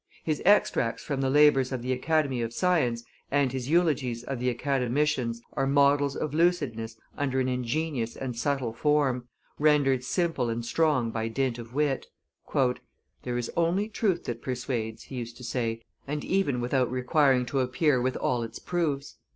His 0.23 0.41
extracts 0.45 1.03
from 1.03 1.21
the 1.21 1.29
labors 1.29 1.71
of 1.71 1.83
the 1.83 1.93
Academy 1.93 2.41
of 2.41 2.53
Science 2.55 3.03
and 3.29 3.51
his 3.51 3.69
eulogies 3.69 4.23
of 4.23 4.39
the 4.39 4.49
Academicians 4.49 5.43
are 5.53 5.67
models 5.67 6.15
of 6.15 6.33
lucidness 6.33 6.95
under 7.19 7.39
an 7.39 7.47
ingenious 7.47 8.15
and 8.15 8.35
subtle 8.35 8.73
form, 8.73 9.27
rendered 9.59 10.03
simple 10.03 10.49
and 10.49 10.65
strong 10.65 11.11
by 11.11 11.27
dint 11.27 11.59
of 11.59 11.75
wit. 11.75 12.07
"There 13.21 13.37
is 13.37 13.51
only 13.55 13.89
truth 13.89 14.23
that 14.23 14.41
persuades," 14.41 15.03
he 15.03 15.17
used 15.17 15.37
to 15.37 15.43
say, 15.43 15.83
"and 16.07 16.25
even 16.25 16.61
without 16.61 16.89
requiring 16.91 17.45
to 17.45 17.59
appear 17.59 18.01
with 18.01 18.15
all 18.17 18.41
its 18.41 18.57
proofs. 18.57 19.17